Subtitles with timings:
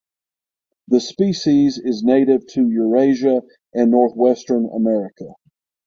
[0.87, 3.43] The species is native to Eurasia
[3.75, 5.33] and Northwestern America.